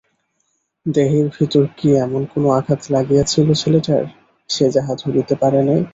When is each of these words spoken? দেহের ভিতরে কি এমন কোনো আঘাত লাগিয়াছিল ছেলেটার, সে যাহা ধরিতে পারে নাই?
দেহের 0.85 1.27
ভিতরে 1.35 1.67
কি 1.77 1.89
এমন 2.05 2.21
কোনো 2.25 2.47
আঘাত 2.49 2.81
লাগিয়াছিল 2.91 3.47
ছেলেটার, 3.53 4.03
সে 4.49 4.65
যাহা 4.69 4.93
ধরিতে 4.95 5.35
পারে 5.35 5.61
নাই? 5.63 5.81